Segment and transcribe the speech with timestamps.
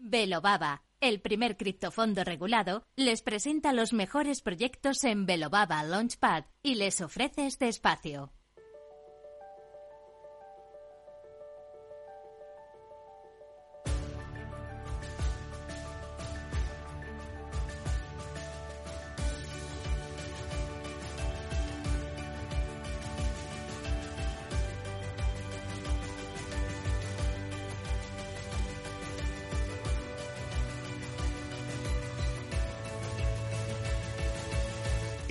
[0.00, 7.00] Velobaba, el primer criptofondo regulado, les presenta los mejores proyectos en Velobaba Launchpad y les
[7.00, 8.32] ofrece este espacio.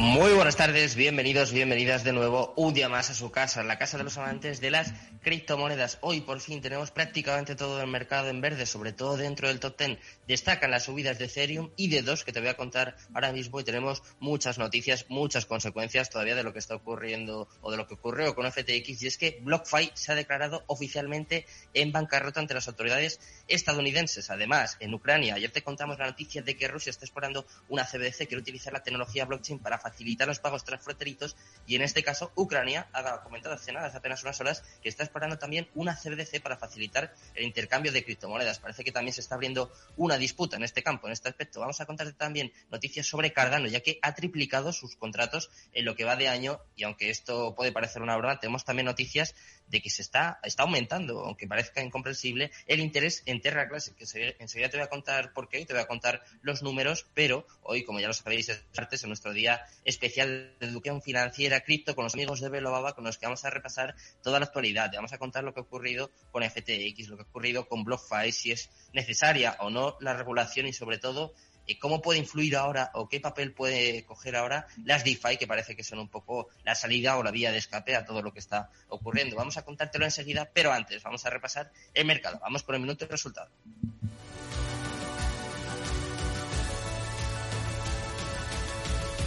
[0.00, 3.98] Muy buenas tardes, bienvenidos, bienvenidas de nuevo un día más a su casa, la casa
[3.98, 5.98] de los amantes de las criptomonedas.
[6.02, 9.76] Hoy por fin tenemos prácticamente todo el mercado en verde, sobre todo dentro del top
[9.76, 9.98] 10.
[10.28, 13.58] Destacan las subidas de Ethereum y de dos que te voy a contar ahora mismo
[13.58, 17.88] y tenemos muchas noticias, muchas consecuencias todavía de lo que está ocurriendo o de lo
[17.88, 22.54] que ocurrió con FTX y es que BlockFi se ha declarado oficialmente en bancarrota ante
[22.54, 23.18] las autoridades
[23.48, 24.30] estadounidenses.
[24.30, 28.28] Además, en Ucrania, ayer te contamos la noticia de que Rusia está explorando una CBDC,
[28.28, 31.36] quiere utilizar la tecnología blockchain para facilitar los pagos transfronterizos
[31.66, 35.02] y en este caso Ucrania ha comentado hace nada, hace apenas unas horas, que está
[35.02, 38.58] explorando también una CBDC para facilitar el intercambio de criptomonedas.
[38.58, 41.60] Parece que también se está abriendo una disputa en este campo, en este aspecto.
[41.60, 45.94] Vamos a contarte también noticias sobre Cardano, ya que ha triplicado sus contratos en lo
[45.94, 49.34] que va de año y aunque esto puede parecer una broma, tenemos también noticias
[49.66, 54.36] de que se está, está aumentando, aunque parezca incomprensible, el interés en Terra Classic, que
[54.38, 57.46] enseguida te voy a contar por qué y te voy a contar los números, pero
[57.62, 61.94] hoy, como ya lo sabéis, es martes en nuestro día especial de educación financiera cripto
[61.94, 64.90] con los amigos de Baba con los que vamos a repasar toda la actualidad.
[64.94, 68.32] Vamos a contar lo que ha ocurrido con FTX, lo que ha ocurrido con BlockFi,
[68.32, 71.34] si es necesaria o no la regulación y sobre todo
[71.76, 75.84] cómo puede influir ahora o qué papel puede coger ahora las DeFi, que parece que
[75.84, 78.70] son un poco la salida o la vía de escape a todo lo que está
[78.88, 79.36] ocurriendo.
[79.36, 82.38] Vamos a contártelo enseguida, pero antes vamos a repasar el mercado.
[82.40, 83.50] Vamos por el minuto de resultado.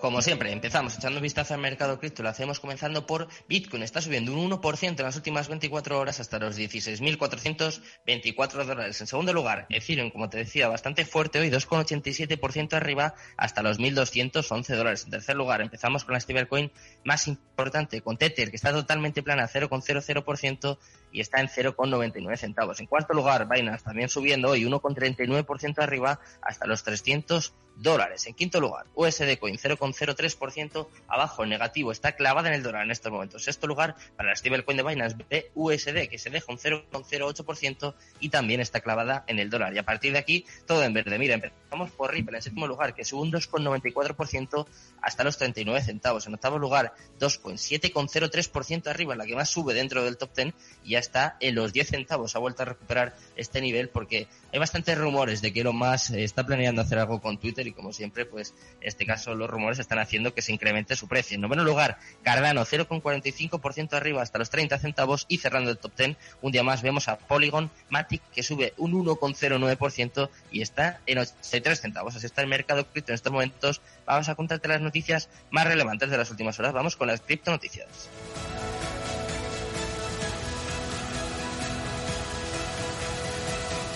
[0.00, 2.22] Como siempre, empezamos echando un vistazo al mercado cripto.
[2.22, 3.82] Lo hacemos comenzando por Bitcoin.
[3.82, 8.98] Está subiendo un 1% en las últimas 24 horas hasta los 16.424 dólares.
[8.98, 14.74] En segundo lugar, Ethereum, como te decía, bastante fuerte hoy, 2,87% arriba hasta los 1.211
[14.74, 15.04] dólares.
[15.04, 16.72] En tercer lugar, empezamos con la stablecoin
[17.04, 20.78] más importante, con Tether, que está totalmente plana, 0,00%
[21.12, 22.80] y está en 0,99 centavos.
[22.80, 28.26] En cuarto lugar, Binance también subiendo hoy 1,39% arriba hasta los 300 dólares.
[28.26, 33.10] En quinto lugar, USD Coin 0,03% abajo, negativo, está clavada en el dólar en estos
[33.10, 33.44] momentos.
[33.44, 35.16] Sexto lugar, para la stablecoin de Binance
[35.54, 39.74] USD, que se deja un 0,08% y también está clavada en el dólar.
[39.74, 41.18] Y a partir de aquí, todo en verde.
[41.18, 44.66] Mira, empezamos por Ripple en séptimo lugar, que sube un 2,94%
[45.02, 46.26] hasta los 39 centavos.
[46.26, 50.54] En octavo lugar, 2,7,03% arriba, la que más sube dentro del top 10
[50.84, 52.36] y ya está en los 10 centavos.
[52.36, 56.44] Ha vuelto a recuperar este nivel porque hay bastantes rumores de que Elon Musk está
[56.44, 59.98] planeando hacer algo con Twitter y como siempre, pues en este caso los rumores están
[59.98, 61.34] haciendo que se incremente su precio.
[61.34, 66.16] En noveno lugar, Cardano 0,45% arriba hasta los 30 centavos y cerrando el top 10,
[66.42, 71.80] un día más vemos a Polygon Matic que sube un 1,09% y está en 83
[71.80, 72.16] centavos.
[72.16, 73.80] Así está el mercado cripto en estos momentos.
[74.06, 76.72] Vamos a contarte las noticias más relevantes de las últimas horas.
[76.72, 78.08] Vamos con las cripto noticias.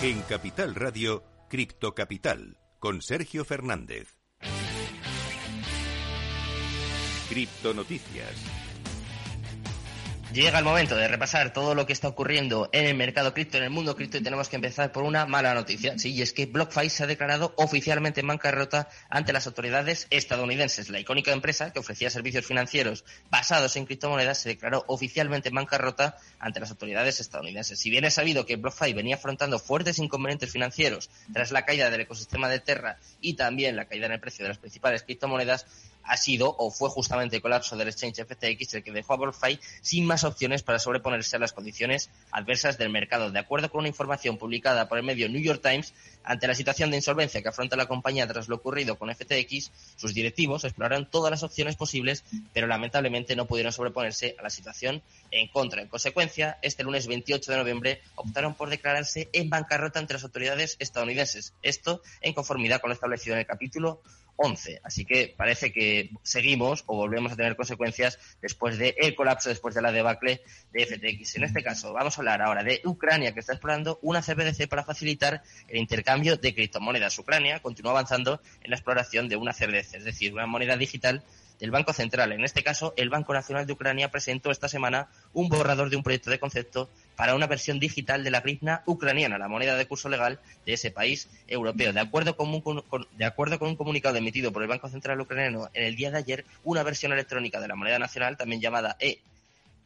[0.01, 4.17] En Capital Radio, Cripto Capital con Sergio Fernández.
[7.29, 8.35] Cripto Noticias.
[10.35, 13.63] Llega el momento de repasar todo lo que está ocurriendo en el mercado cripto, en
[13.63, 15.97] el mundo cripto, y tenemos que empezar por una mala noticia.
[15.97, 20.89] Sí, y es que BlockFi se ha declarado oficialmente en bancarrota ante las autoridades estadounidenses.
[20.89, 26.17] La icónica empresa que ofrecía servicios financieros basados en criptomonedas se declaró oficialmente en bancarrota
[26.37, 27.79] ante las autoridades estadounidenses.
[27.79, 32.01] Si bien es sabido que BlockFi venía afrontando fuertes inconvenientes financieros tras la caída del
[32.01, 35.65] ecosistema de Terra y también la caída en el precio de las principales criptomonedas,
[36.05, 39.59] ha sido o fue justamente el colapso del exchange FTX el que dejó a BlockFi
[39.81, 43.31] sin más opciones para sobreponerse a las condiciones adversas del mercado.
[43.31, 45.93] De acuerdo con una información publicada por el medio New York Times,
[46.23, 50.13] ante la situación de insolvencia que afronta la compañía tras lo ocurrido con FTX, sus
[50.13, 52.23] directivos exploraron todas las opciones posibles,
[52.53, 55.01] pero lamentablemente no pudieron sobreponerse a la situación
[55.31, 55.81] en contra.
[55.81, 60.75] En consecuencia, este lunes 28 de noviembre optaron por declararse en bancarrota ante las autoridades
[60.79, 61.53] estadounidenses.
[61.61, 64.01] Esto en conformidad con lo establecido en el capítulo
[64.37, 64.81] 11.
[64.83, 69.81] Así que parece que seguimos o volvemos a tener consecuencias después del colapso, después de
[69.81, 70.41] la debacle
[70.73, 71.35] de FTX.
[71.37, 74.83] En este caso, vamos a hablar ahora de Ucrania, que está explorando una CBDC para
[74.83, 77.17] facilitar el intercambio de criptomonedas.
[77.19, 81.23] Ucrania continúa avanzando en la exploración de una CBDC, es decir, una moneda digital
[81.59, 82.31] del Banco Central.
[82.31, 86.03] En este caso, el Banco Nacional de Ucrania presentó esta semana un borrador de un
[86.03, 90.09] proyecto de concepto para una versión digital de la grivna ucraniana, la moneda de curso
[90.09, 91.93] legal de ese país europeo.
[91.93, 95.69] De acuerdo con un, de acuerdo con un comunicado emitido por el Banco Central ucraniano
[95.73, 99.19] en el día de ayer, una versión electrónica de la moneda nacional, también llamada E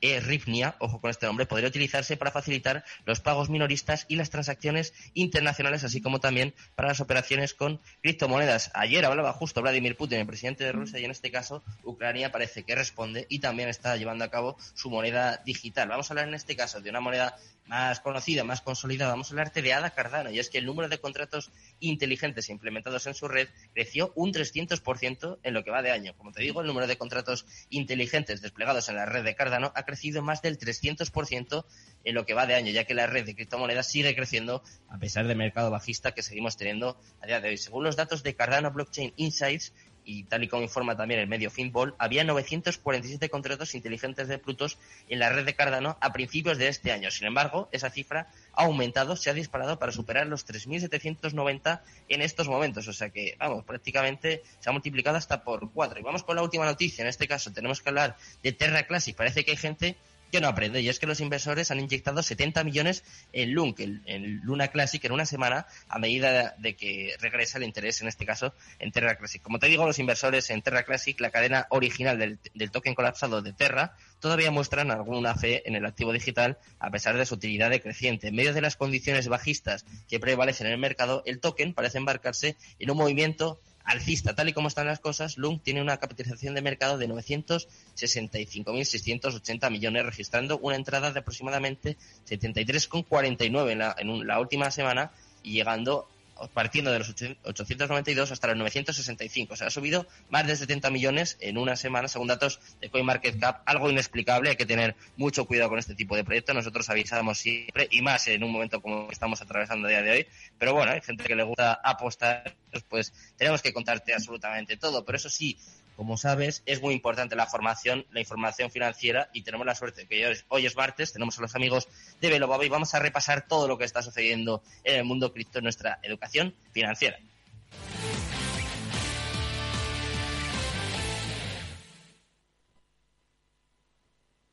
[0.01, 4.93] e-Rifnia, ojo con este nombre, podría utilizarse para facilitar los pagos minoristas y las transacciones
[5.13, 8.71] internacionales, así como también para las operaciones con criptomonedas.
[8.73, 12.63] Ayer hablaba justo Vladimir Putin, el presidente de Rusia, y en este caso Ucrania parece
[12.63, 15.89] que responde y también está llevando a cabo su moneda digital.
[15.89, 17.37] Vamos a hablar en este caso de una moneda
[17.69, 20.89] más conocida, más consolidada, vamos a hablarte de ADA Cardano, y es que el número
[20.89, 25.91] de contratos inteligentes implementados en su red creció un 300% en lo que va de
[25.91, 26.15] año.
[26.17, 29.83] Como te digo, el número de contratos inteligentes desplegados en la red de Cardano ha
[29.83, 31.65] crecido más del 300%
[32.05, 34.97] en lo que va de año, ya que la red de criptomonedas sigue creciendo a
[34.97, 37.57] pesar del mercado bajista que seguimos teniendo a día de hoy.
[37.57, 39.73] Según los datos de Cardano Blockchain Insights,
[40.09, 44.79] y tal y como informa también el medio Finball, había 947 contratos inteligentes de Plutos
[45.07, 47.11] en la red de Cardano a principios de este año.
[47.11, 52.47] Sin embargo, esa cifra ha aumentado, se ha disparado para superar los 3.790 en estos
[52.47, 52.87] momentos.
[52.87, 55.99] O sea que, vamos, prácticamente se ha multiplicado hasta por cuatro.
[55.99, 57.03] Y vamos con la última noticia.
[57.03, 59.15] En este caso tenemos que hablar de Terra Classic.
[59.15, 59.95] Parece que hay gente
[60.29, 60.81] que no aprende.
[60.81, 63.03] Y es que los inversores han inyectado 70 millones
[63.33, 68.01] en LUNC, en Luna Classic, en una semana, a medida de que regresa el interés,
[68.01, 69.41] en este caso, en Terra Classic.
[69.41, 73.41] Como te digo, los inversores en Terra Classic, la cadena original del, del token colapsado
[73.41, 77.69] de Terra, todavía muestran alguna fe en el activo digital, a pesar de su utilidad
[77.69, 78.27] decreciente.
[78.27, 82.57] En medio de las condiciones bajistas que prevalecen en el mercado, el token parece embarcarse
[82.79, 84.35] en un movimiento alcista.
[84.35, 90.05] Tal y como están las cosas, Lung tiene una capitalización de mercado de 965.680 millones,
[90.05, 91.97] registrando una entrada de aproximadamente
[92.27, 95.11] 73,49 en la, en la última semana
[95.43, 96.07] y llegando
[96.53, 99.53] partiendo de los 892 hasta los 965.
[99.53, 103.61] O sea, ha subido más de 70 millones en una semana, según datos de CoinMarketCap.
[103.65, 106.55] Algo inexplicable, hay que tener mucho cuidado con este tipo de proyectos.
[106.55, 110.27] Nosotros avisamos siempre, y más en un momento como estamos atravesando a día de hoy.
[110.57, 112.55] Pero bueno, hay gente que le gusta apostar,
[112.87, 115.05] pues tenemos que contarte absolutamente todo.
[115.05, 115.57] Pero eso sí,
[115.99, 120.33] como sabes, es muy importante la formación, la información financiera y tenemos la suerte que
[120.47, 121.89] hoy es martes, tenemos a los amigos
[122.21, 125.57] de Belobaba y vamos a repasar todo lo que está sucediendo en el mundo cripto
[125.57, 127.19] en nuestra educación financiera.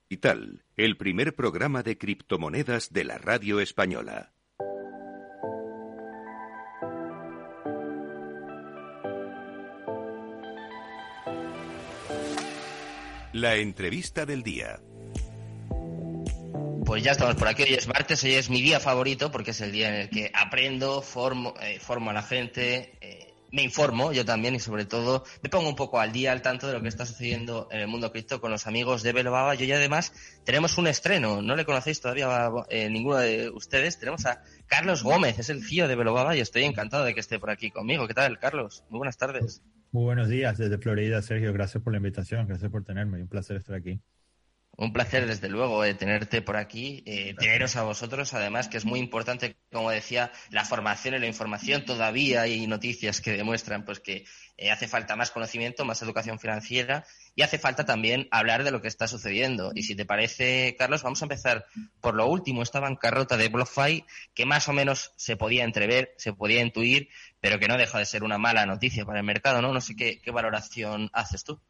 [0.08, 4.32] Y tal, el primer programa de criptomonedas de la radio española.
[13.36, 14.80] La entrevista del día.
[16.86, 17.64] Pues ya estamos por aquí.
[17.64, 20.30] Hoy es martes, hoy es mi día favorito porque es el día en el que
[20.32, 25.22] aprendo, formo, eh, formo a la gente, eh, me informo yo también y sobre todo
[25.42, 27.88] me pongo un poco al día, al tanto de lo que está sucediendo en el
[27.88, 29.54] mundo cripto con los amigos de Belobaba.
[29.54, 30.14] Yo y además
[30.46, 33.98] tenemos un estreno, no le conocéis todavía eh, ninguno de ustedes.
[33.98, 37.38] Tenemos a Carlos Gómez, es el CEO de Belobaba y estoy encantado de que esté
[37.38, 38.08] por aquí conmigo.
[38.08, 38.82] ¿Qué tal, Carlos?
[38.88, 39.60] Muy buenas tardes.
[39.90, 41.52] Muy buenos días desde Florida, Sergio.
[41.52, 43.20] Gracias por la invitación, gracias por tenerme.
[43.22, 44.00] Un placer estar aquí.
[44.78, 48.84] Un placer, desde luego, eh, tenerte por aquí, eh, teneros a vosotros, además, que es
[48.84, 51.86] muy importante, como decía, la formación y la información.
[51.86, 54.26] Todavía hay noticias que demuestran pues que
[54.58, 58.82] eh, hace falta más conocimiento, más educación financiera y hace falta también hablar de lo
[58.82, 59.72] que está sucediendo.
[59.74, 61.64] Y si te parece, Carlos, vamos a empezar
[62.02, 66.34] por lo último, esta bancarrota de BlockFi, que más o menos se podía entrever, se
[66.34, 67.08] podía intuir,
[67.40, 69.72] pero que no deja de ser una mala noticia para el mercado, ¿no?
[69.72, 71.62] No sé qué, qué valoración haces tú.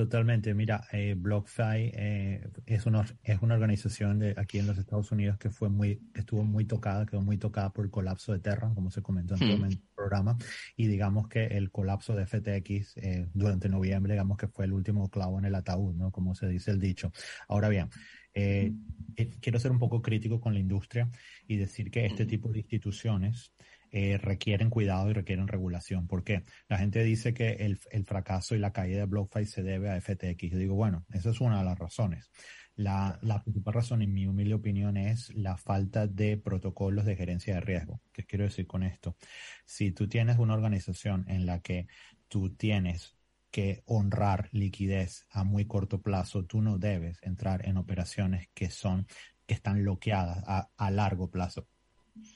[0.00, 0.54] Totalmente.
[0.54, 5.36] Mira, eh, BlockFi eh, es, una, es una organización de aquí en los Estados Unidos
[5.36, 8.90] que fue muy, estuvo muy tocada, quedó muy tocada por el colapso de Terra, como
[8.90, 10.38] se comentó en el programa.
[10.74, 15.10] Y digamos que el colapso de FTX eh, durante noviembre, digamos que fue el último
[15.10, 16.10] clavo en el ataúd, ¿no?
[16.10, 17.12] Como se dice el dicho.
[17.46, 17.90] Ahora bien,
[18.32, 18.72] eh,
[19.16, 21.10] eh, quiero ser un poco crítico con la industria
[21.46, 23.52] y decir que este tipo de instituciones
[23.92, 26.06] eh, requieren cuidado y requieren regulación.
[26.06, 26.44] ¿Por qué?
[26.68, 30.00] La gente dice que el, el, fracaso y la caída de BlockFi se debe a
[30.00, 30.50] FTX.
[30.50, 32.30] Yo digo, bueno, esa es una de las razones.
[32.76, 37.54] La, la, principal razón, en mi humilde opinión, es la falta de protocolos de gerencia
[37.54, 38.00] de riesgo.
[38.12, 39.16] ¿Qué quiero decir con esto?
[39.64, 41.88] Si tú tienes una organización en la que
[42.28, 43.16] tú tienes
[43.50, 49.06] que honrar liquidez a muy corto plazo, tú no debes entrar en operaciones que son,
[49.46, 51.66] que están bloqueadas a, a largo plazo.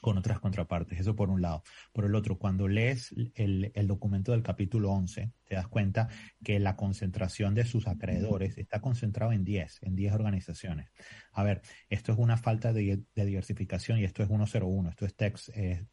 [0.00, 1.00] Con otras contrapartes.
[1.00, 1.62] Eso por un lado.
[1.92, 6.08] Por el otro, cuando lees el, el, documento del capítulo 11, te das cuenta
[6.42, 10.90] que la concentración de sus acreedores está concentrado en 10, en 10 organizaciones.
[11.32, 15.14] A ver, esto es una falta de, de diversificación y esto es 101, esto es
[15.14, 15.84] text, eh,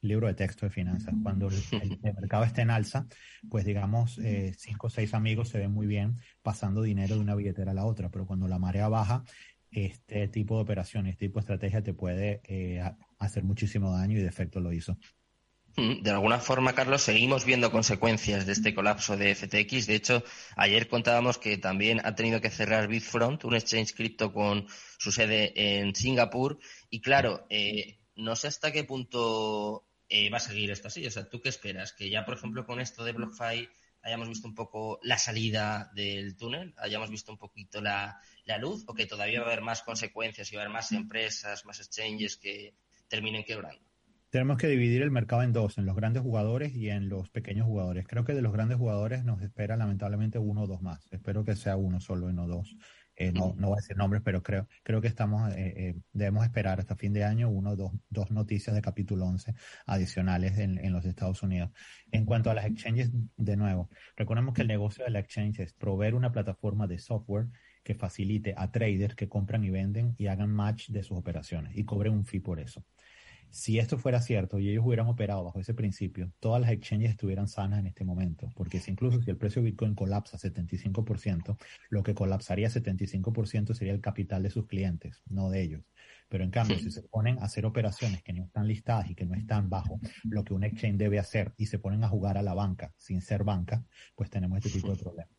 [0.00, 1.14] libro de texto de finanzas.
[1.22, 3.06] Cuando el, mercado está en alza,
[3.48, 7.34] pues digamos, eh, cinco o seis amigos se ven muy bien pasando dinero de una
[7.34, 9.24] billetera a la otra, pero cuando la marea baja,
[9.70, 12.82] este tipo de operaciones, este tipo de estrategia te puede eh,
[13.18, 14.96] hacer muchísimo daño y de efecto lo hizo.
[15.76, 19.86] Mm, de alguna forma, Carlos, seguimos viendo consecuencias de este colapso de FTX.
[19.86, 20.24] De hecho,
[20.56, 24.66] ayer contábamos que también ha tenido que cerrar Bitfront, un exchange cripto con
[24.98, 26.58] su sede en Singapur.
[26.90, 31.06] Y claro, eh, no sé hasta qué punto eh, va a seguir esto así.
[31.06, 31.92] O sea, ¿tú qué esperas?
[31.92, 33.68] Que ya, por ejemplo, con esto de BlockFi
[34.02, 38.20] hayamos visto un poco la salida del túnel, hayamos visto un poquito la,
[38.58, 41.64] luz, o que todavía va a haber más consecuencias y va a haber más empresas,
[41.66, 42.74] más exchanges que
[43.08, 43.80] terminen quebrando.
[44.30, 47.66] Tenemos que dividir el mercado en dos, en los grandes jugadores y en los pequeños
[47.66, 48.06] jugadores.
[48.06, 51.08] Creo que de los grandes jugadores nos espera lamentablemente uno o dos más.
[51.10, 52.76] Espero que sea uno solo y no dos.
[53.20, 56.44] Eh, no, no voy a decir nombres, pero creo, creo que estamos, eh, eh, debemos
[56.44, 59.54] esperar hasta fin de año uno o dos, dos noticias de capítulo 11
[59.86, 61.70] adicionales en, en, los Estados Unidos.
[62.12, 65.72] En cuanto a las exchanges, de nuevo, recordemos que el negocio de la exchange es
[65.72, 67.48] proveer una plataforma de software
[67.82, 71.84] que facilite a traders que compran y venden y hagan match de sus operaciones y
[71.84, 72.84] cobren un fee por eso.
[73.50, 77.48] Si esto fuera cierto y ellos hubieran operado bajo ese principio, todas las exchanges estuvieran
[77.48, 81.56] sanas en este momento, porque si incluso si el precio de Bitcoin colapsa 75%,
[81.90, 85.82] lo que colapsaría 75% sería el capital de sus clientes, no de ellos.
[86.28, 89.24] Pero en cambio, si se ponen a hacer operaciones que no están listadas y que
[89.24, 92.42] no están bajo lo que un exchange debe hacer y se ponen a jugar a
[92.42, 95.37] la banca sin ser banca, pues tenemos este tipo de problemas.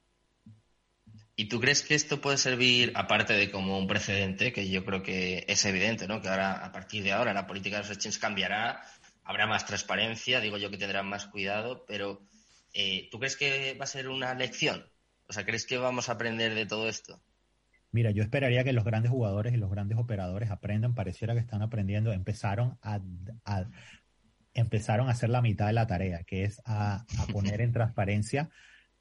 [1.40, 5.02] ¿Y tú crees que esto puede servir, aparte de como un precedente, que yo creo
[5.02, 6.22] que es evidente, ¿no?
[6.22, 8.82] Que ahora, a partir de ahora, la política de los exchanges cambiará,
[9.24, 12.20] habrá más transparencia, digo yo que tendrán más cuidado, pero
[12.74, 14.84] eh, ¿tú crees que va a ser una lección?
[15.30, 17.22] O sea, ¿crees que vamos a aprender de todo esto?
[17.94, 21.62] Mira, yo esperaría que los grandes jugadores y los grandes operadores aprendan, pareciera que están
[21.62, 23.00] aprendiendo, empezaron a,
[24.54, 28.50] empezaron a hacer la mitad de la tarea, que es a poner en transparencia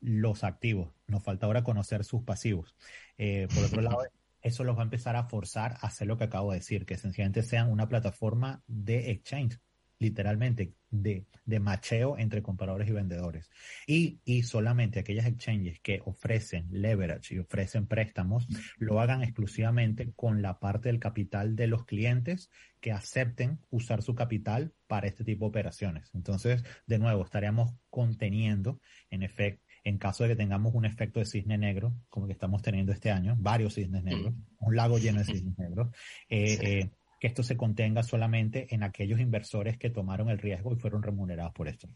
[0.01, 0.95] los activos.
[1.07, 2.77] Nos falta ahora conocer sus pasivos.
[3.17, 3.99] Eh, por otro lado,
[4.43, 6.97] eso los va a empezar a forzar a hacer lo que acabo de decir, que
[6.97, 9.59] sencillamente sean una plataforma de exchange,
[9.99, 13.51] literalmente, de, de macheo entre compradores y vendedores.
[13.87, 20.41] Y, y solamente aquellas exchanges que ofrecen leverage y ofrecen préstamos, lo hagan exclusivamente con
[20.41, 22.49] la parte del capital de los clientes
[22.81, 26.11] que acepten usar su capital para este tipo de operaciones.
[26.15, 31.27] Entonces, de nuevo, estaríamos conteniendo, en efecto, en caso de que tengamos un efecto de
[31.27, 35.25] cisne negro, como que estamos teniendo este año, varios cisnes negros, un lago lleno de
[35.25, 35.89] cisnes negros,
[36.29, 40.77] eh, eh, que esto se contenga solamente en aquellos inversores que tomaron el riesgo y
[40.77, 41.89] fueron remunerados por esto.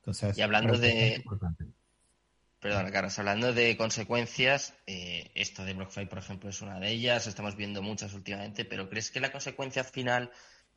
[0.00, 1.22] Entonces, y hablando de...
[2.58, 7.26] Perdón, Carlos, hablando de consecuencias, eh, esto de BlockFi, por ejemplo, es una de ellas,
[7.26, 10.30] estamos viendo muchas últimamente, pero ¿crees que la consecuencia final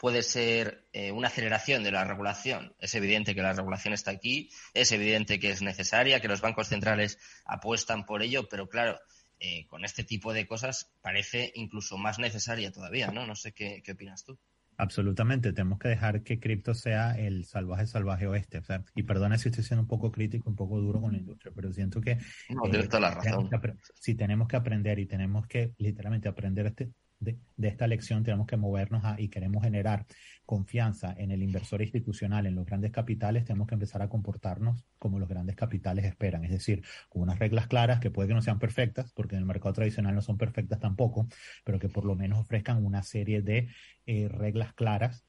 [0.06, 2.76] puede ser eh, una aceleración de la regulación.
[2.78, 6.68] Es evidente que la regulación está aquí, es evidente que es necesaria, que los bancos
[6.68, 9.00] centrales apuestan por ello, pero claro,
[9.40, 13.26] eh, con este tipo de cosas parece incluso más necesaria todavía, ¿no?
[13.26, 14.38] No sé qué, opinas tú.
[14.78, 18.60] Absolutamente, tenemos que dejar que cripto sea el salvaje salvaje oeste.
[18.60, 21.18] O sea, y perdona si estoy siendo un poco crítico, un poco duro con la
[21.18, 22.20] industria, pero siento que...
[22.50, 23.50] No, tienes toda la razón.
[23.96, 28.58] Si tenemos que aprender y tenemos que literalmente aprender este, de, esta lección tenemos que
[28.58, 30.06] movernos y queremos generar
[30.46, 35.20] confianza en el inversor institucional, en los grandes capitales, tenemos que empezar a comportarnos como
[35.20, 38.60] los grandes capitales esperan, es decir, con unas reglas claras que puede que no sean
[38.60, 41.28] perfectas, porque en el mercado tradicional no son perfectas tampoco,
[41.64, 43.70] pero que por lo menos ofrezcan una serie de
[44.06, 45.26] eh, reglas claras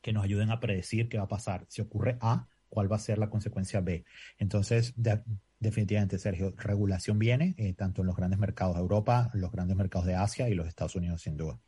[0.00, 1.64] que nos ayuden a predecir qué va a pasar.
[1.68, 4.04] Si ocurre A, cuál va a ser la consecuencia B.
[4.38, 5.20] Entonces, de,
[5.58, 10.06] Definitivamente, Sergio, regulación viene eh, tanto en los grandes mercados de Europa, los grandes mercados
[10.06, 11.58] de Asia y los Estados Unidos, sin duda.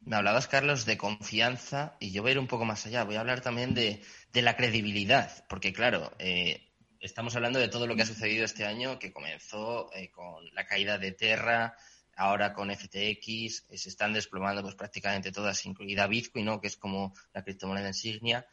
[0.00, 3.04] Me hablabas, Carlos, de confianza y yo voy a ir un poco más allá.
[3.04, 4.02] Voy a hablar también de,
[4.34, 6.68] la credibilidad, porque claro, eh,
[7.00, 10.66] estamos hablando de todo lo que ha sucedido este año, que comenzó eh, con la
[10.66, 11.74] caída de Terra,
[12.16, 16.60] ahora con FTX, se están desplomando pues prácticamente todas, incluida Bitcoin, ¿no?
[16.60, 18.46] que es como la criptomoneda insignia.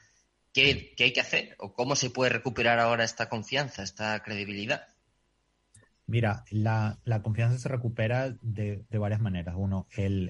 [0.54, 1.56] ¿Qué, hay que hacer?
[1.58, 4.88] ¿O cómo se puede recuperar ahora esta confianza, esta credibilidad?
[6.06, 9.56] Mira, la, confianza se recupera de, varias maneras.
[9.58, 10.30] Uno, el,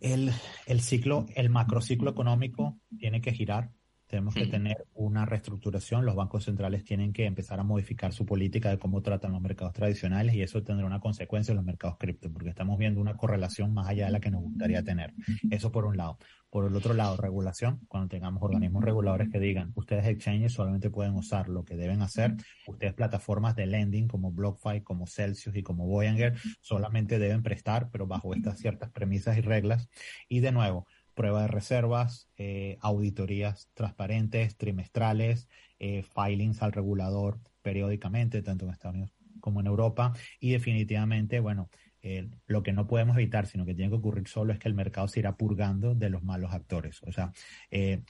[0.00, 3.72] el, ciclo, el macrociclo económico tiene que girar.
[4.08, 8.70] Tenemos que tener una reestructuración, los bancos centrales tienen que empezar a modificar su política
[8.70, 12.32] de cómo tratan los mercados tradicionales y eso tendrá una consecuencia en los mercados cripto,
[12.32, 15.12] porque estamos viendo una correlación más allá de la que nos gustaría tener.
[15.50, 16.18] Eso por un lado.
[16.50, 21.14] Por el otro lado, regulación, cuando tengamos organismos reguladores que digan, ustedes exchanges solamente pueden
[21.14, 22.36] usar lo que deben hacer,
[22.66, 28.06] ustedes plataformas de lending como BlockFi, como Celsius y como Voyager solamente deben prestar, pero
[28.06, 29.90] bajo estas ciertas premisas y reglas.
[30.26, 30.86] Y de nuevo,
[31.18, 35.48] prueba de reservas, eh, auditorías transparentes, trimestrales,
[35.80, 40.14] eh, filings al regulador periódicamente, tanto en Estados Unidos como en Europa.
[40.38, 41.70] Y definitivamente, bueno,
[42.02, 44.74] eh, lo que no podemos evitar, sino que tiene que ocurrir solo, es que el
[44.74, 47.02] mercado se irá purgando de los malos actores.
[47.02, 47.32] O sea,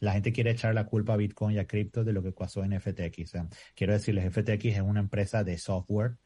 [0.01, 2.63] la gente quiere echar la culpa a Bitcoin y a cripto de lo que pasó
[2.63, 3.33] en FTX.
[3.75, 6.19] quiero decirles, FTX es una empresa de software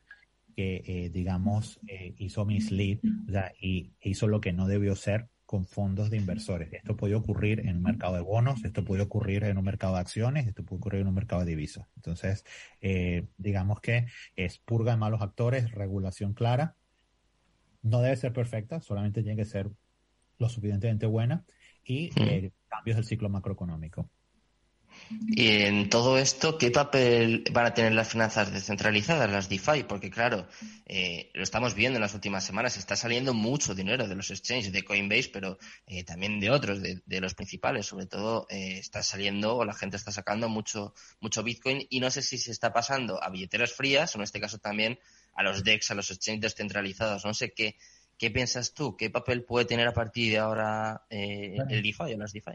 [0.57, 1.79] que, digamos,
[2.19, 2.99] hizo mislead
[3.29, 6.73] o sea, y hizo lo que no debió ser con fondos de inversores.
[6.73, 10.01] Esto puede ocurrir en un mercado de bonos, esto puede ocurrir en un mercado de
[10.01, 11.87] acciones, esto puede ocurrir en un mercado de divisas.
[11.95, 12.47] Entonces,
[12.81, 16.75] eh, digamos que es purga de malos actores, regulación clara.
[17.83, 19.69] No debe ser perfecta, solamente tiene que ser
[20.39, 21.45] lo suficientemente buena
[21.85, 24.09] y eh, cambios del ciclo macroeconómico.
[25.11, 29.85] Y en todo esto, ¿qué papel van a tener las finanzas descentralizadas, las DeFi?
[29.85, 30.47] Porque claro,
[30.87, 34.73] eh, lo estamos viendo en las últimas semanas, está saliendo mucho dinero de los exchanges,
[34.73, 37.87] de Coinbase, pero eh, también de otros, de, los principales.
[37.87, 42.11] Sobre todo eh, está saliendo o la gente está sacando mucho, mucho Bitcoin y no
[42.11, 44.99] sé si se está pasando a billeteras frías o en este caso también
[45.35, 47.25] a los DEX, a los exchanges descentralizados.
[47.25, 47.77] No sé qué,
[48.19, 52.33] qué piensas tú, qué papel puede tener a partir de ahora el DeFi o las
[52.33, 52.53] DeFi.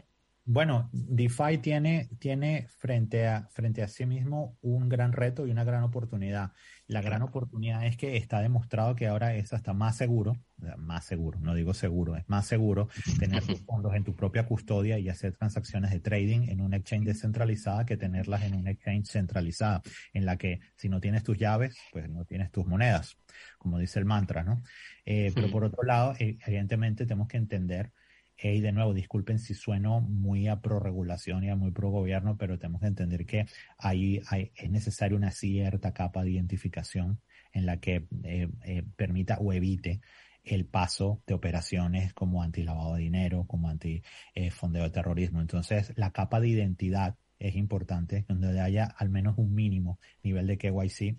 [0.50, 5.62] Bueno, DeFi tiene, tiene frente, a, frente a sí mismo un gran reto y una
[5.62, 6.52] gran oportunidad.
[6.86, 10.38] La gran oportunidad es que está demostrado que ahora es hasta más seguro,
[10.78, 12.88] más seguro, no digo seguro, es más seguro
[13.18, 17.04] tener tus fondos en tu propia custodia y hacer transacciones de trading en una exchange
[17.04, 19.82] descentralizada que tenerlas en una exchange centralizada,
[20.14, 23.18] en la que si no tienes tus llaves, pues no tienes tus monedas,
[23.58, 24.62] como dice el mantra, ¿no?
[25.04, 27.92] Eh, pero por otro lado, eh, evidentemente tenemos que entender
[28.40, 32.36] y de nuevo, disculpen si sueno muy a pro regulación y a muy pro gobierno,
[32.36, 33.46] pero tenemos que entender que
[33.78, 37.20] ahí hay, es necesaria una cierta capa de identificación
[37.52, 40.00] en la que eh, eh, permita o evite
[40.44, 45.40] el paso de operaciones como anti-lavado de dinero, como anti-fondeo de terrorismo.
[45.40, 50.58] Entonces, la capa de identidad es importante, donde haya al menos un mínimo nivel de
[50.58, 51.18] KYC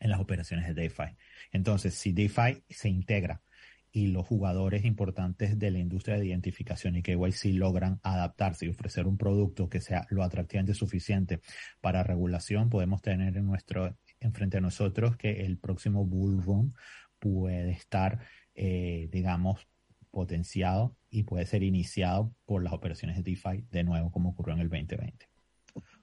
[0.00, 1.16] en las operaciones de DeFi.
[1.52, 3.42] Entonces, si DeFi se integra
[3.92, 9.06] y los jugadores importantes de la industria de identificación y KYC logran adaptarse y ofrecer
[9.06, 11.40] un producto que sea lo atractivamente suficiente
[11.80, 16.74] para regulación, podemos tener en nuestro, enfrente a nosotros que el próximo bull run
[17.18, 18.20] puede estar,
[18.54, 19.66] eh, digamos,
[20.10, 24.60] potenciado y puede ser iniciado por las operaciones de DeFi de nuevo, como ocurrió en
[24.60, 25.28] el 2020.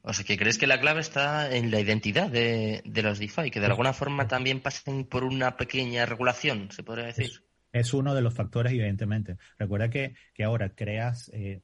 [0.01, 3.51] O sea, que crees que la clave está en la identidad de, de los DeFi,
[3.51, 7.43] que de alguna forma también pasen por una pequeña regulación, se podría decir
[7.73, 9.37] es uno de los factores, evidentemente.
[9.57, 11.61] Recuerda que, que ahora creas, eh,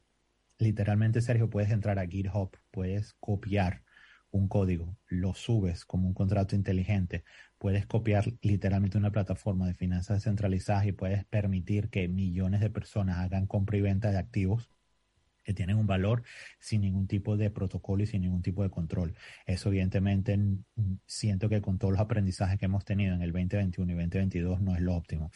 [0.57, 3.83] literalmente, Sergio, puedes entrar a GitHub, puedes copiar
[4.31, 7.23] un código, lo subes como un contrato inteligente,
[7.57, 13.17] puedes copiar literalmente una plataforma de finanzas descentralizadas y puedes permitir que millones de personas
[13.17, 14.69] hagan compra y venta de activos
[15.43, 16.23] que tienen un valor
[16.59, 19.15] sin ningún tipo de protocolo y sin ningún tipo de control.
[19.47, 20.37] Eso evidentemente
[21.07, 24.75] siento que con todos los aprendizajes que hemos tenido en el 2021 y 2022 no
[24.75, 25.31] es lo óptimo.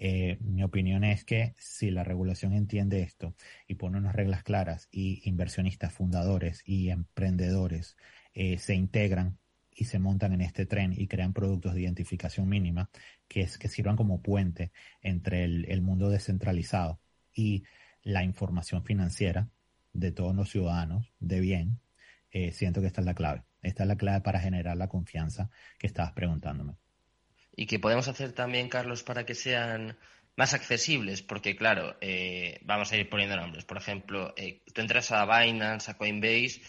[0.00, 3.34] Eh, mi opinión es que si la regulación entiende esto
[3.66, 7.96] y pone unas reglas claras y inversionistas, fundadores y emprendedores
[8.32, 9.38] eh, se integran
[9.74, 12.90] y se montan en este tren y crean productos de identificación mínima
[13.26, 14.70] que, es, que sirvan como puente
[15.02, 17.00] entre el, mundo descentralizado
[17.34, 17.64] y
[18.02, 19.48] la información financiera
[19.92, 21.80] de todos los ciudadanos de bien,
[22.30, 23.42] eh, siento que esta es la clave.
[23.62, 26.76] Esta es la clave para generar la confianza que estabas preguntándome
[27.58, 29.98] y que podemos hacer también, Carlos, para que sean
[30.36, 33.64] más accesibles, porque claro, eh, vamos a ir poniendo nombres.
[33.64, 36.62] Por ejemplo, eh, tú entras a Binance, a Coinbase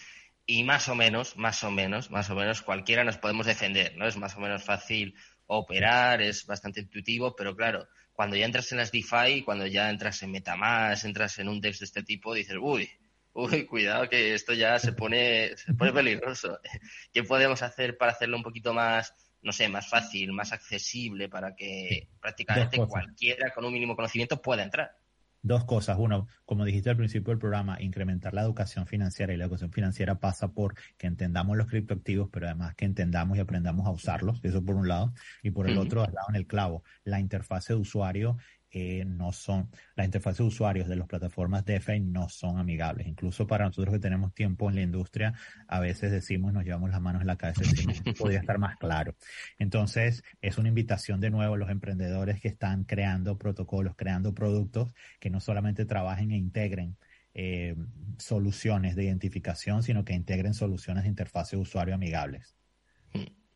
[0.47, 4.07] y más o menos, más o menos, más o menos cualquiera nos podemos defender, ¿no?
[4.07, 5.13] Es más o menos fácil
[5.45, 10.23] operar, es bastante intuitivo, pero claro, cuando ya entras en las DeFi, cuando ya entras
[10.23, 12.89] en MetaMask, entras en un DEX de este tipo, dices, uy,
[13.33, 16.59] uy, cuidado que esto ya se pone, se pone peligroso.
[17.13, 21.55] ¿Qué podemos hacer para hacerlo un poquito más no sé, más fácil, más accesible para
[21.55, 24.97] que prácticamente cualquiera con un mínimo conocimiento pueda entrar.
[25.41, 25.97] Dos cosas.
[25.97, 30.19] Uno, como dijiste al principio del programa, incrementar la educación financiera y la educación financiera
[30.19, 34.43] pasa por que entendamos los criptoactivos, pero además que entendamos y aprendamos a usarlos.
[34.43, 35.13] Eso por un lado.
[35.41, 38.37] Y por el otro, al lado en el clavo, la interfase de usuario
[38.71, 43.07] eh, no son, las interfaces de usuarios de las plataformas DeFi no son amigables.
[43.07, 45.33] Incluso para nosotros que tenemos tiempo en la industria,
[45.67, 49.15] a veces decimos, nos llevamos las manos en la cabeza decimos, podría estar más claro.
[49.57, 54.93] Entonces, es una invitación de nuevo a los emprendedores que están creando protocolos, creando productos
[55.19, 56.97] que no solamente trabajen e integren
[57.33, 57.75] eh,
[58.17, 62.58] soluciones de identificación, sino que integren soluciones de interfaz de usuario amigables.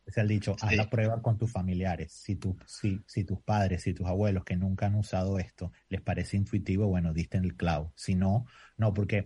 [0.06, 2.12] Es el dicho, haz la prueba con tus familiares.
[2.12, 6.02] Si, tu, si, si tus padres, si tus abuelos que nunca han usado esto les
[6.02, 7.92] parece intuitivo, bueno, diste en el clavo.
[7.96, 9.24] Si no, no, porque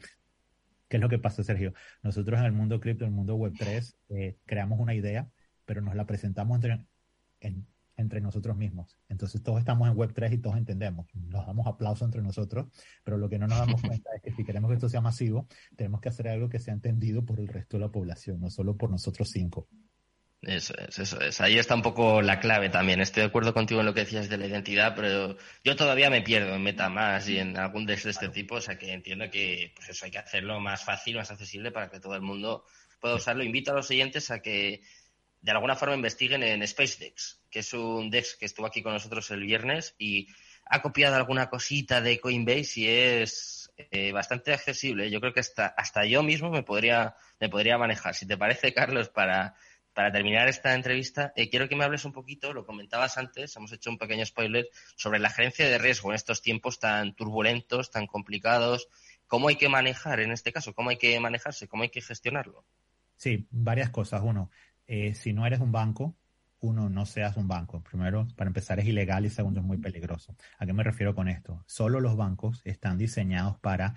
[0.88, 1.75] ¿qué es lo que pasa, Sergio?
[2.03, 5.29] Nosotros en el mundo cripto, en el mundo web 3, eh, creamos una idea,
[5.64, 6.87] pero nos la presentamos entre,
[7.97, 8.97] entre nosotros mismos.
[9.09, 11.07] Entonces todos estamos en web 3 y todos entendemos.
[11.14, 12.67] Nos damos aplauso entre nosotros,
[13.05, 15.47] pero lo que no nos damos cuenta es que si queremos que esto sea masivo,
[15.77, 18.77] tenemos que hacer algo que sea entendido por el resto de la población, no solo
[18.77, 19.69] por nosotros cinco.
[20.49, 21.43] Eso es, eso es.
[21.43, 23.03] Ahí está un poco la clave también.
[23.03, 26.23] Estoy de acuerdo contigo en lo que decías de la identidad, pero yo todavía me
[26.23, 29.91] pierdo en MetaMask y en algún de este tipo, o sea que entiendo que pues
[29.91, 32.65] eso hay que hacerlo más fácil, más accesible para que todo el mundo
[32.99, 33.45] pueda usarlo.
[33.45, 34.81] Invito a los oyentes a que
[35.43, 39.31] de alguna forma investiguen en SpaceDex, que es un DEX que estuvo aquí con nosotros
[39.31, 40.29] el viernes y
[40.65, 45.11] ha copiado alguna cosita de Coinbase y es eh, bastante accesible.
[45.11, 48.15] Yo creo que hasta, hasta yo mismo me podría, me podría manejar.
[48.15, 49.55] Si te parece, Carlos, para
[49.99, 53.73] para terminar esta entrevista, eh, quiero que me hables un poquito, lo comentabas antes, hemos
[53.73, 58.07] hecho un pequeño spoiler, sobre la gerencia de riesgo en estos tiempos tan turbulentos, tan
[58.07, 58.87] complicados.
[59.27, 60.73] ¿Cómo hay que manejar en este caso?
[60.73, 61.67] ¿Cómo hay que manejarse?
[61.67, 62.65] ¿Cómo hay que gestionarlo?
[63.17, 64.23] Sí, varias cosas.
[64.23, 64.53] Uno,
[64.87, 66.15] eh, si no eres un banco,
[66.61, 67.83] uno, no seas un banco.
[67.83, 70.37] Primero, para empezar, es ilegal y segundo, es muy peligroso.
[70.59, 71.65] ¿A qué me refiero con esto?
[71.67, 73.97] Solo los bancos están diseñados para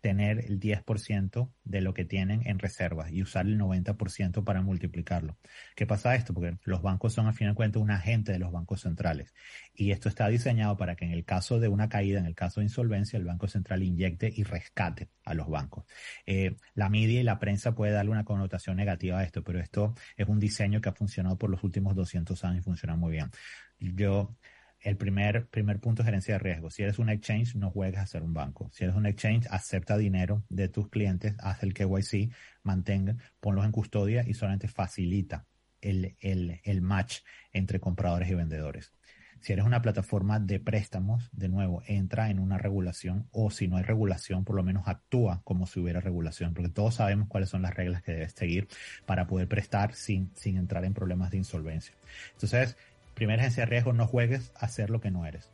[0.00, 5.38] tener el 10% de lo que tienen en reservas y usar el 90% para multiplicarlo.
[5.76, 6.32] ¿Qué pasa esto?
[6.32, 9.34] Porque los bancos son, al fin y al cabo, un agente de los bancos centrales.
[9.74, 12.60] Y esto está diseñado para que en el caso de una caída, en el caso
[12.60, 15.84] de insolvencia, el Banco Central inyecte y rescate a los bancos.
[16.26, 19.94] Eh, la media y la prensa puede darle una connotación negativa a esto, pero esto
[20.16, 23.30] es un diseño que ha funcionado por los últimos 200 años y funciona muy bien.
[23.78, 24.36] Yo
[24.80, 26.70] el primer, primer punto es gerencia de riesgo.
[26.70, 28.70] Si eres un exchange, no juegas a ser un banco.
[28.72, 33.72] Si eres un exchange, acepta dinero de tus clientes, haz el KYC, mantenga, ponlos en
[33.72, 35.46] custodia y solamente facilita
[35.80, 37.18] el, el, el match
[37.52, 38.92] entre compradores y vendedores.
[39.40, 43.78] Si eres una plataforma de préstamos, de nuevo, entra en una regulación o si no
[43.78, 47.62] hay regulación, por lo menos actúa como si hubiera regulación, porque todos sabemos cuáles son
[47.62, 48.68] las reglas que debes seguir
[49.06, 51.94] para poder prestar sin, sin entrar en problemas de insolvencia.
[52.34, 52.76] Entonces,
[53.20, 55.50] Primera agencia de riesgo, no juegues a ser lo que no eres.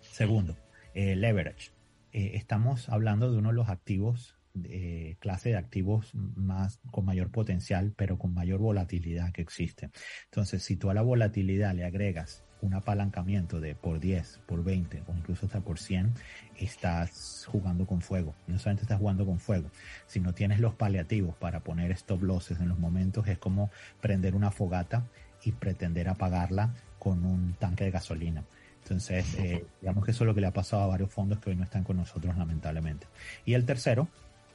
[0.00, 0.58] Segundo,
[0.92, 1.70] eh, leverage.
[2.12, 7.30] Eh, estamos hablando de uno de los activos, eh, clase de activos más con mayor
[7.30, 9.88] potencial, pero con mayor volatilidad que existe.
[10.26, 15.02] Entonces, si tú a la volatilidad le agregas un apalancamiento de por 10, por 20
[15.06, 16.12] o incluso hasta por 100,
[16.58, 18.34] estás jugando con fuego.
[18.46, 19.70] No solamente estás jugando con fuego,
[20.06, 23.70] si no tienes los paliativos para poner stop losses en los momentos, es como
[24.02, 25.06] prender una fogata
[25.42, 28.44] y pretender apagarla con un tanque de gasolina.
[28.82, 31.50] Entonces, eh, digamos que eso es lo que le ha pasado a varios fondos que
[31.50, 33.06] hoy no están con nosotros, lamentablemente.
[33.44, 34.08] Y el tercero,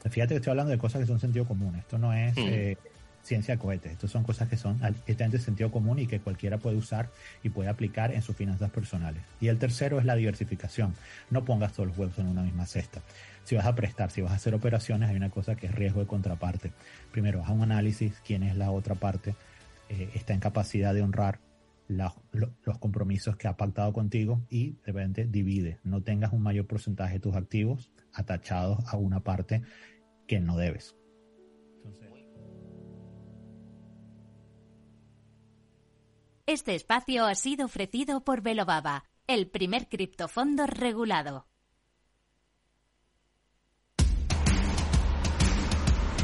[0.10, 1.76] fíjate que estoy hablando de cosas que son sentido común.
[1.76, 2.78] Esto no es eh,
[3.24, 3.94] ciencia de cohetes.
[3.94, 7.10] Esto son cosas que son de sentido común y que cualquiera puede usar
[7.44, 9.24] y puede aplicar en sus finanzas personales.
[9.42, 10.94] Y el tercero es la diversificación.
[11.32, 13.02] No pongas todos los huevos en una misma cesta.
[13.44, 16.02] Si vas a prestar, si vas a hacer operaciones, hay una cosa que es riesgo
[16.02, 16.72] de contraparte.
[17.12, 19.36] Primero, haz un análisis, quién es la otra parte,
[19.90, 21.40] eh, está en capacidad de honrar
[21.88, 25.80] los compromisos que ha pactado contigo y de repente divide.
[25.84, 29.62] No tengas un mayor porcentaje de tus activos atachados a una parte
[30.28, 30.96] que no debes.
[36.48, 41.48] Este espacio ha sido ofrecido por Velobaba, el primer criptofondo regulado.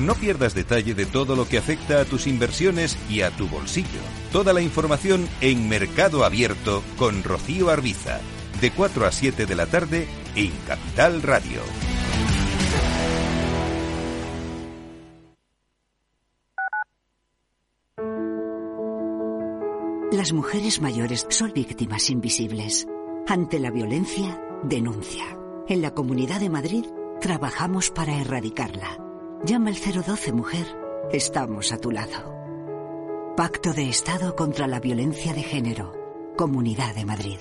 [0.01, 3.99] No pierdas detalle de todo lo que afecta a tus inversiones y a tu bolsillo.
[4.31, 8.19] Toda la información en Mercado Abierto con Rocío Arbiza,
[8.59, 11.61] de 4 a 7 de la tarde en Capital Radio.
[20.11, 22.87] Las mujeres mayores son víctimas invisibles.
[23.27, 25.23] Ante la violencia, denuncia.
[25.67, 26.85] En la Comunidad de Madrid
[27.21, 29.10] trabajamos para erradicarla.
[29.43, 30.67] Llama al 012 Mujer.
[31.11, 32.35] Estamos a tu lado.
[33.35, 35.93] Pacto de Estado contra la Violencia de Género.
[36.37, 37.39] Comunidad de Madrid.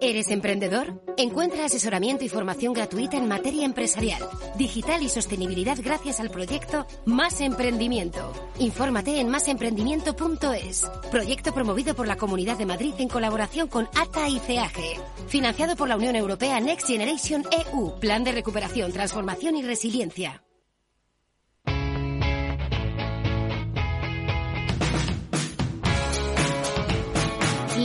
[0.00, 1.04] ¿Eres emprendedor?
[1.18, 4.22] Encuentra asesoramiento y formación gratuita en materia empresarial,
[4.56, 8.32] digital y sostenibilidad gracias al proyecto Más Emprendimiento.
[8.58, 10.90] Infórmate en másemprendimiento.es.
[11.10, 14.72] Proyecto promovido por la Comunidad de Madrid en colaboración con ATA y CAG.
[15.28, 18.00] Financiado por la Unión Europea Next Generation EU.
[18.00, 20.42] Plan de recuperación, transformación y resiliencia.